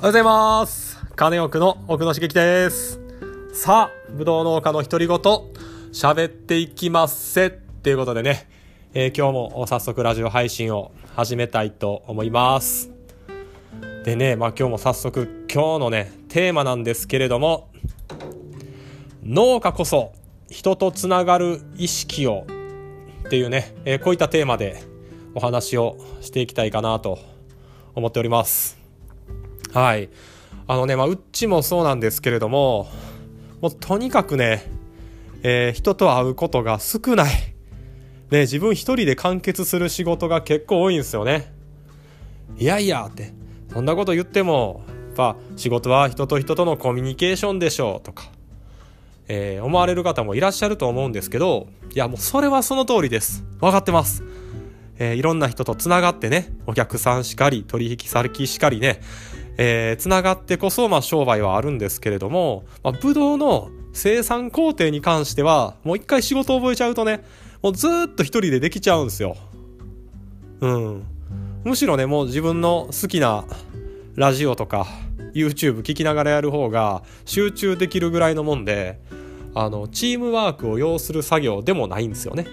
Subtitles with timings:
[0.00, 0.98] おはようございます。
[1.14, 2.98] 金奥の奥野茂樹です。
[3.52, 7.48] さあ、ぶどう農家の独り言、喋っていきますせ。
[7.48, 8.48] っていうことでね、
[8.94, 12.90] えー今日も早速ラジオ配信を始めたいと思います。
[14.06, 17.68] でね、まあ今日も早速今日のね、テーマなんですけれども、
[19.22, 20.14] 農家こそ
[20.48, 22.46] 人とつながる意識を
[23.26, 24.82] っていうね、えーこういったテーマで
[25.34, 27.18] お話をしていきたいかなと
[27.94, 28.79] 思っております。
[29.72, 30.08] はい。
[30.66, 32.88] あのね、まあ、うっちもそうなんですけれども、
[33.60, 34.64] もうとにかくね、
[35.42, 37.32] えー人と会うことが少ない。
[38.30, 41.52] ね、自分一人で完結する仕事が結構多いんですよね。
[42.56, 43.32] いやいやって、
[43.72, 48.30] そんなこと言っても、やっぱ仕事は人と人とのコミュニケーションでしょうとか、
[49.28, 53.44] えー思われる方もいらっしゃると思うんですけど、いやもうそれはその通りです。
[53.60, 54.22] 分かってます。
[54.98, 59.00] えーいろんな人とつながってね、お客さんしかり、取引先しかりね、
[59.62, 67.22] えーつながってこそ、まあ、商売はあるんですけれども、まあ、ブドウの生産工程に関しては、もう一回仕事を覚えちゃうとね、
[67.62, 69.36] もうずっと一人でできちゃうんですよ。
[70.60, 71.04] うん。
[71.62, 73.44] むしろね、もう自分の好きな
[74.14, 74.86] ラジオとか
[75.34, 78.98] YouTube 聞きながらやる方が集中できるぐらいのもんで、
[79.54, 82.46] あの、チームワークを要する作業でもないんですよね。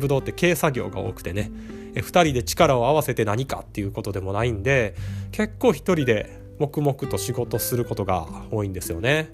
[0.00, 1.50] ブドウって軽作業が多くてね。
[1.94, 4.94] え二人で力を合わせて何かっていうことでもないんで
[5.32, 9.30] 結構一人で黙々と仕事することが多いんですよね。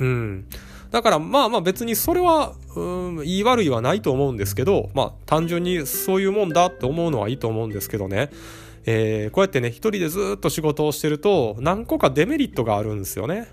[0.00, 0.46] うん。
[0.90, 8.30] だからまあまあ別にそれは、うん、言い悪いはないと思うんですけど、まあ単純にそういうもんだって思うのはいいと思うんですけどね。
[8.84, 13.48] えーこうやってね、一人でずっと仕事をしてると何個かデメリットがあるんですよね。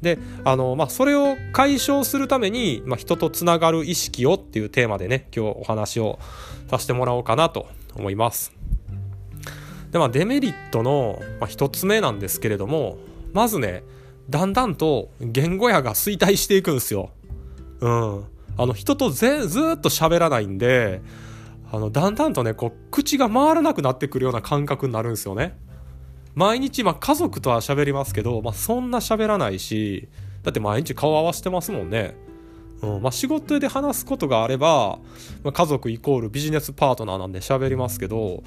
[0.00, 6.18] で、あの、まあ、それを解消するために、まあ、人とつながる意識をっていうテーマでね、今日お話を
[6.70, 8.55] させてもらおうかなと思います。
[9.96, 12.98] で、まあ、デメリットの、まあ、一つ目なんですけれども、
[13.32, 13.82] まずね、
[14.28, 17.10] だんだんと言語野が衰退していくんですよ。
[17.80, 18.24] うん。
[18.58, 21.00] あの、人とぜずっと喋らないんで、
[21.72, 25.56] あの、だんだんとね、こう、口が回らなくなってくるような感覚になるんですよね。
[26.34, 30.08] 毎日、まあ、家族とは喋りますけど、まあ、そんな喋らないし、
[30.42, 32.14] だって毎日顔合わせてますもんね。
[32.82, 34.98] うん、まあ、仕事で話すことがあれば、
[35.42, 38.42] まあ、家族イコールビジネスパートナーなんで喋りますけど、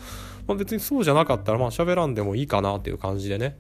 [0.50, 3.56] まあ、別にそうじゃなかったら、まあ、喋らんでもいいかなっていう感じでね。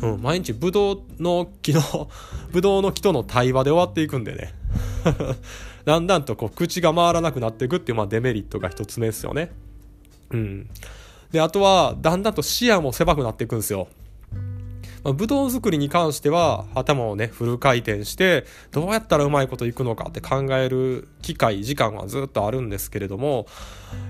[0.00, 1.82] うん、毎日、ブドウの木の、
[2.50, 4.54] ブドウの木との対話で終わっていくんでね。
[5.84, 9.52] だんだんとこう、口が回らなくなっていくっていう、まあ、デメリットが一つ目ですよね。
[10.30, 10.70] うん。
[11.30, 13.88] で、あとは、だんだんと視野も狭くなっていくんですよ。
[15.02, 23.46] まあ、ブドウ作りに関しては、頭をね、フル回転して、どうやったらうまいこといくのかって考える機会、時間はずっとあるんですけれども、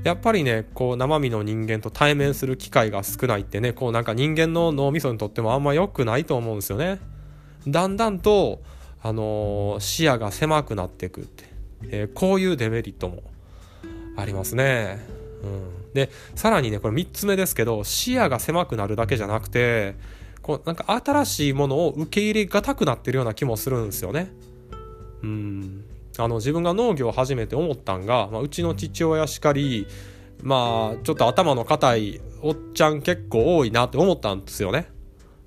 [0.04, 6.98] やっぱりね、こう、生身の人間と対面する機会が少ないってね、こう、なんか人間の脳みそにとってもあんま良くないと思うんですよね。
[7.66, 8.62] だんだんと、
[9.02, 11.44] あのー視野が狭くなっていくって、
[11.84, 13.22] えーこういうデメリットも
[14.16, 14.98] ありますね。
[15.42, 19.94] うん、でさらにねこれ3つ目ですけど視野が狭くなるだけじゃなくて
[20.42, 24.32] こうなんか新しいものを受け入れがたくなってるような気もするんですよね。
[25.22, 25.84] うん
[26.18, 29.86] あの自分が農業を始めて思ったんが、まあ、うちの父親しかり
[30.42, 34.88] まあちょっと頭の固いおっちゃん結構多いなって思ったんですよね。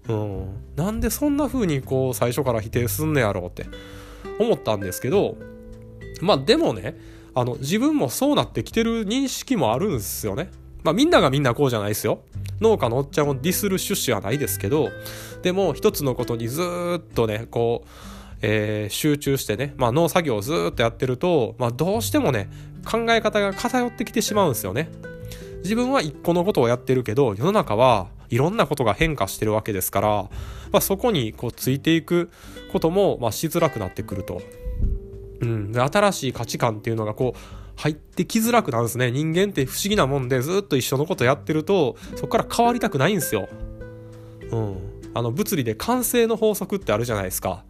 [0.07, 3.65] うん、なんでそんな風にこう最初から否定すんねやろうって
[4.37, 5.37] 思ったんですけど
[6.21, 6.97] まあでもね
[7.33, 10.51] あの自分もそうなってきてる認識もあるんですよね。
[10.83, 12.19] まあみんながみんなこうじゃないですよ。
[12.61, 14.89] 農家のおっちゃんをディスる趣旨はないですけど、
[15.41, 16.61] でも一つのことにず
[16.97, 17.89] っとね、こう、
[18.41, 22.49] えー集中してね、まあ農作業をずっとやってると、まあどうしてもね、
[22.85, 24.89] 考え方が偏ってきてしまうんですよね。
[25.63, 30.07] 自分は一個のことをやってるけど、世の中はいろんなことが変化してるわけですから、
[30.71, 32.29] まあそこにこうついていく
[32.71, 34.41] ことも、ましづらくなってくると。
[35.41, 39.11] うん、新しい価値観っていうのがこう入ってきづらくなるんですね。
[39.11, 43.49] 人間って不思議なもんでずっと一緒のことやってるとそこから変わりたくないんですよ、
[44.51, 44.77] うん、
[45.13, 47.63] あの物理で慣性の法則ってあるじゃないですか。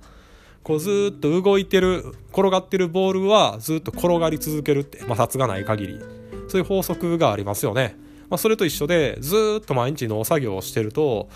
[0.63, 5.99] こうずっと動いてる転がってるボールはずっと転がり続けるって摩擦がない限り。
[6.47, 7.95] そういう法則がありますよね、
[8.29, 11.29] まあ、それと一緒でずっと毎日農作業をしてると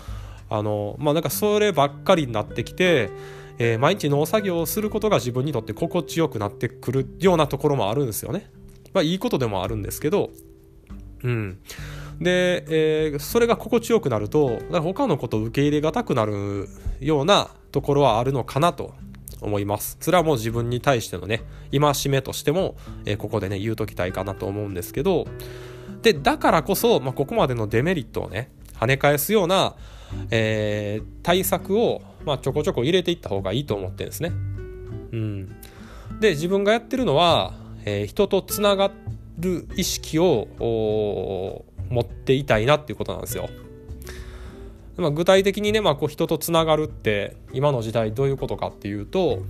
[0.48, 3.10] あのまあなんかそればっかりになってきて
[3.58, 8.50] えー毎日農作業をすることが自分にとって心地よくなってくるようなところもあるんですよね。
[8.98, 10.30] まあいいことでもあるんですけど、
[11.22, 11.58] うん。
[12.20, 16.68] で、えーそれが心地よくなると、か他のことを受け入れがたくなる
[17.00, 18.94] ようなところはあるのかなと
[19.40, 19.98] 思います。
[20.00, 25.26] それはもう自分に対してのね、戒めとしても、えーここでね、言うときたいかなと思うんですけど、
[26.02, 29.76] で、だからこそ、まあ、ここまでのデメリットをね、跳ね返すような、
[30.30, 34.32] えー、対策を、まあ、ちょこちょこ入れていった方がいいと思ってるんですね。
[35.12, 35.48] うん、
[36.20, 38.90] で自分がやってるのは、えー、人とつなが
[39.38, 40.48] る意識を
[41.90, 43.48] 持っていたいなっていうことなんですよ。
[44.96, 49.42] まあ、具体的にね、まあ、こう人とつながるって今の時代どういうことかっていうと、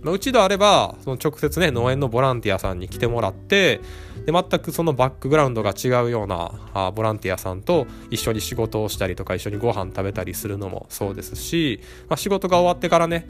[0.00, 3.80] まあ、うちであればその直接ね農園のボランティアさんに来てもらって
[4.26, 13.26] で全くそのバックグラウンドが違うようなあボランティアさんと一緒に仕事をしたりとか一緒にご飯食べたりするのもそうですし、まあ、仕事が終わってからね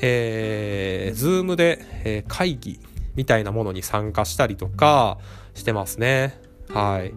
[0.00, 2.80] えー、Zoom で、えー、会議
[3.14, 5.18] みたいなものに参加したりとか
[5.54, 6.40] してますね。
[6.68, 7.14] はい。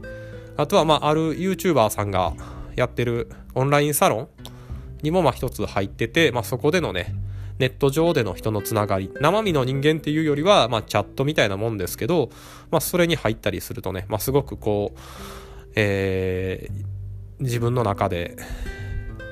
[0.57, 2.33] あとは、まあ、ある YouTuber さんが
[2.75, 4.27] やってるオンラインサロン
[5.03, 7.15] にも、ま、一つ入ってて、まあ、そこでのね、
[7.59, 12.29] ネット上での人のつながり、生身の人間っていうよりは、まあ、チャットみたいなもんですけど、
[12.71, 14.99] まあ、それに入ったりするとね、まあ、すごくこう、
[15.75, 18.35] えー、自分の中で、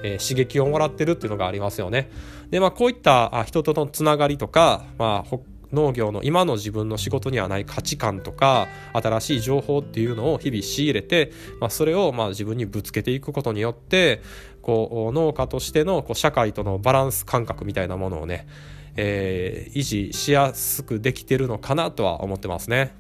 [0.04, 2.10] えー、刺激をもらってるっていうのがありますよね。
[2.50, 5.38] で、まあ、こういった人とのつながりとか、まあ、
[5.76, 14.22] 農業の今の自分の仕事にはない価値観とか新しい情報っていうのを日々仕入れて、まあ、それをまあ自分にぶつけていくことによって
[14.62, 18.48] こう農家としてのこう社会とのバランス感覚みたいなものをね、
[18.96, 22.96] えー、維持しやすくできてるのかなとは思ってますね。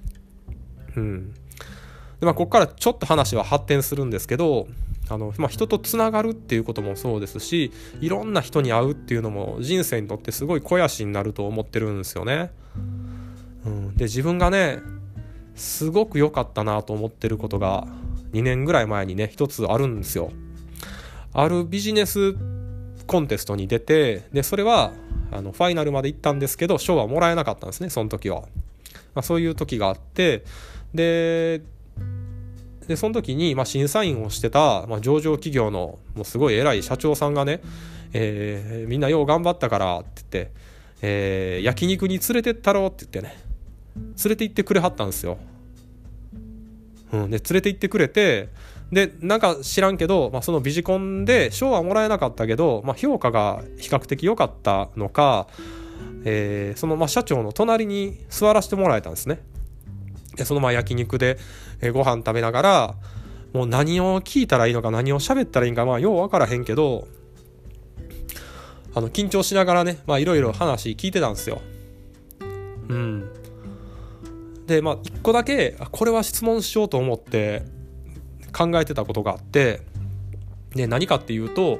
[0.95, 1.33] うん
[2.19, 4.67] でまあ、ここからちょっと話は発展するんですけど
[5.09, 7.71] あの、まあ、人とつながるっていうこともそうですし
[8.01, 12.51] いろんな人に会うっていうのも人生にとってすごい肥やしになると思ってるんですよね。
[13.65, 14.79] うん、で自分がね
[15.55, 17.87] すごく良かったなと思ってることが
[18.33, 20.31] 2年ぐらい前にね一つあるんですよ。
[21.33, 22.35] あるビジネス
[23.07, 24.93] コンテストに出てでそれは
[25.31, 28.43] あのファイナルまで行ったんですけど賞はもらえなかったんですねその時は。
[29.13, 30.43] まあ、そういう時があって
[30.93, 31.61] で
[32.87, 37.61] でその時に、まあ、審査員をしてた、まあ、上場企業のもうすごい偉い社長さんがね、
[38.13, 40.51] えー、みんなよう頑張ったからって言って、
[41.01, 43.43] えー、焼肉に連れてったろうって言ってね
[43.95, 45.37] 連れて行ってくれはったんですよ。
[47.11, 48.49] うん、で連れて行ってくれて
[48.91, 55.47] でなんか知らんけど、まあ、そのビジコンで賞はもらえなかったけど、まあ、評価が比較的良かったのか、
[56.23, 59.41] えー、そのまあ社長の隣に座らせてもらえたんですね。
[60.35, 61.37] でそのまあ焼肉で、
[61.81, 62.95] えー、ご飯食べながら
[63.53, 67.07] もう何を聞いたらいいのか何を喋ったらいいんかまあよう分からへんけど
[68.93, 71.61] あの緊張しながらねまあいろいろ話聞いてたんですよ。
[72.89, 73.29] うん。
[74.67, 77.63] でまあ一個だけこれは質問しようと思って
[78.51, 79.81] 考えてたことがあって
[80.73, 81.79] で何かっていうと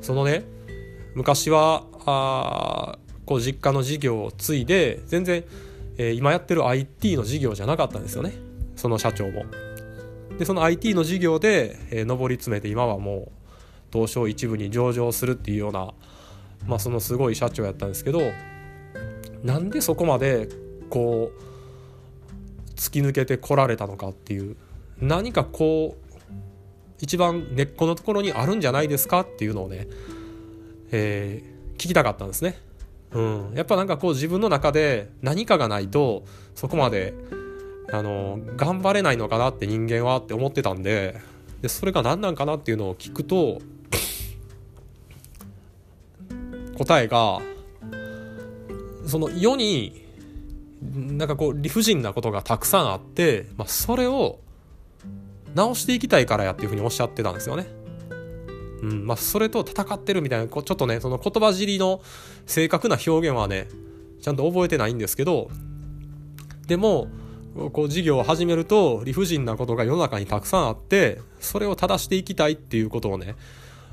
[0.00, 0.44] そのね
[1.14, 5.44] 昔はあこう実家の事業を継いで全然
[5.98, 8.32] えー、今やってる IT の事業じゃなかったんですよね
[8.76, 9.44] その社長も。
[10.38, 13.32] でその IT の事業で、えー、上り詰めて今はもう
[13.92, 15.92] 東証一部に上場するっていうような、
[16.66, 18.20] まあ、そのすごい社長やったんですけど
[19.42, 20.48] なんでそこまで
[20.88, 24.56] こう突き抜けてこられたのかっていう
[25.00, 26.10] 何かこう
[27.00, 29.86] 一番根っこのところにあるんじゃないですかっていうのをね、
[30.90, 32.58] えー、聞きたかったんですね。
[33.12, 36.24] うん、やっぱなんかこう自分の中で何かがないと
[36.54, 37.14] そこまで
[37.92, 41.20] あの頑張れないのかなって人間はって思ってたんで
[41.60, 43.60] でそれが何なんかなっていうのを聞くと
[46.78, 47.40] 答えが
[49.06, 50.06] その世に
[50.80, 54.38] なんかこう理不尽なことがたくさんあって、まあ、それを
[55.54, 57.66] 直していきたいからやっていうふうにおっしゃってたんですよね。
[58.82, 62.00] うんまあ、それと戦ってるみたいなちょっとねその言葉尻の
[62.46, 63.68] 正確な表現はね
[64.22, 65.50] ちゃんと覚えてないんですけど
[66.66, 67.08] でも
[67.72, 73.34] こう事業を始めると理不尽なことが世の中にたくさんあってそれを正していきたいっていうことをね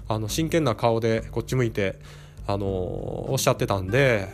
[0.08, 2.00] あの真剣な顔でこっち向いて、
[2.46, 4.30] あの、おっしゃってたんで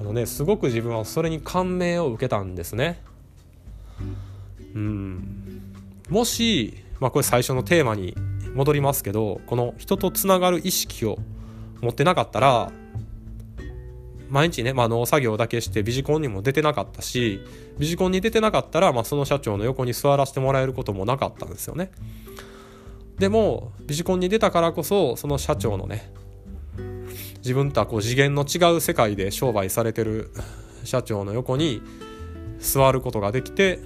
[0.00, 3.02] あのねすごく自分はそれに感銘を受けたんですね。
[4.74, 5.72] うん
[6.08, 8.14] もし、まあ、これ最初のテーマに
[8.56, 11.18] 戻りますけどこの人とつながる意識を
[11.80, 12.72] 持ってなかったら
[14.28, 17.40] 毎日ね、まあ、農作業だけしてビジコンにも出てなかったし
[17.78, 21.90] ビジコンに出てなかったら、まあ、その社長の横に座らせてもらえることもなかったんですよね。
[23.18, 26.12] でもビジコンに出たからこそその社長のね
[27.38, 30.32] 自分とはこう次元の違う世界で商売されてる
[30.84, 31.80] 社長の横に
[32.58, 33.78] 座ることができて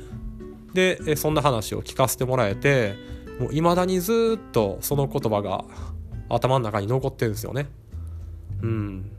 [0.74, 2.94] でそんな話を聞かせてもらえて
[3.40, 5.64] もう未だにずっとその言葉が
[6.28, 7.66] 頭の中に残ってるんですよね。
[8.62, 9.10] うん。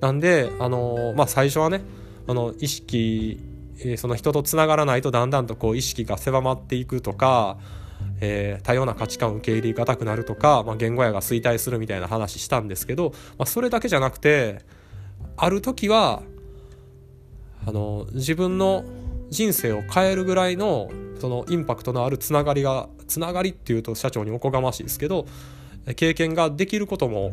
[0.00, 1.82] なんで、あのー、まあ、最初はね、
[2.26, 3.40] あの、意識、
[3.78, 7.58] えー、その人とつながらないとだんだんとこう意識が狭まっていくとか、
[8.20, 14.62] えー、多様な価値観を受け入れがたくなるとか、まあ、言語やが衰退するみたいな話したんですけど、まあ、それだけじゃなくて
[15.36, 16.22] ある時は
[17.66, 18.84] あの自分の
[19.30, 25.26] 人生を変えるぐらいのそのインパクトのあるつながりがつながりっていうと社長におこがましいですけど
[25.96, 27.32] 経験ができることも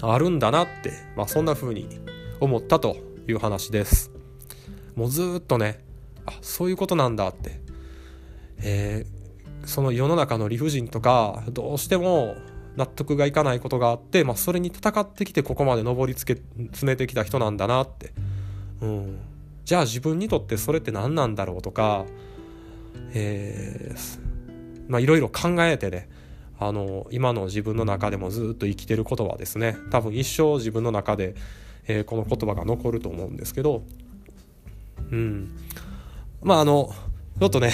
[0.00, 1.88] あるんだなって、まあ、そんな風に
[2.40, 2.96] 思ったと
[3.28, 4.10] いう話です。
[4.94, 5.80] もうずっとね
[6.24, 7.60] あそういうことなんだって、
[8.58, 12.34] えー、その世の中の理不尽とかどうしても
[12.76, 18.12] 納得がいかないことがあって、まあ、それに戦ってきてここまで上りつけ詰めてきた人なんだなって、
[18.80, 19.18] うん、
[19.64, 22.04] じゃあ自分にとってそれって何なんだろうとか、
[23.14, 24.20] えー、
[24.88, 26.08] まあいろいろ考えてね
[26.58, 31.34] あの今の自分の中でもずっと生きてる言葉ですね多分一生自分の中で、
[31.86, 33.82] えー、この言葉が残ると思うんですけど
[35.10, 35.56] うん
[36.42, 36.94] まああの
[37.38, 37.72] ちょっとね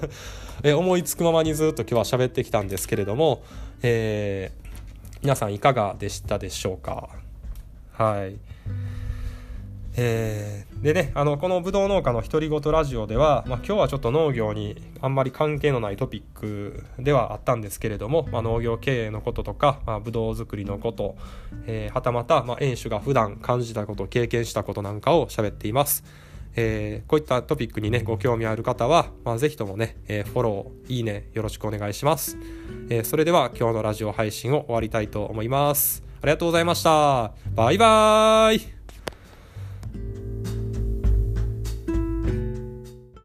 [0.62, 3.42] え思いつくままにずっと今日は喋ってきたんですけれども、
[3.82, 7.10] えー、皆さんいかがでしたでしょうか？
[7.92, 8.53] はい。
[9.96, 21.16] えー、でねあのこのぶどう農家の独り言ラジオでは、まあ、今日はちょっと農業にあんまり関係のないトピックではあったんですけれども、まあ、農業経営のこととか、まあ、ぶどう作りのこと、
[21.66, 26.04] えー、はたまた、まあ、園主が普段感じたこと経験したことなんかを喋っています。
[26.56, 32.38] えー、こういったトピックにねご興味ある方は、まあ、ぜひともね、えー、フォローいいねよろしくお願いします、
[32.90, 36.04] えー、それでは今日のラジオ配信を終わりたいと思います。
[36.22, 37.32] ありがとうございました。
[37.54, 38.73] バイバーイ。